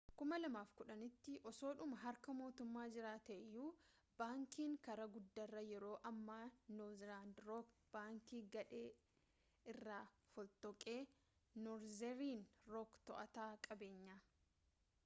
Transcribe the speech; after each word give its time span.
2010’tti 0.19 1.33
osoodhuma 1.49 1.97
harka 2.03 2.33
mootummaa 2.39 2.85
jiraatee 2.95 3.35
iyyuu 3.41 3.67
bankiin 4.21 4.73
karaa 4.87 5.05
guddaarraa 5.17 5.63
yeroo 5.75 5.93
ammaa 6.11 6.39
noorzerni 6.79 7.45
rook 7.49 7.71
plc’n 7.77 7.87
‘baankii 7.99 8.41
gadhee’ 8.57 8.89
irraa 9.77 10.03
fottoqe 10.33 10.97
norzerni 11.69 12.33
rook 12.75 13.01
to’ataa 13.11 13.49
qabeenyaa 13.71 14.21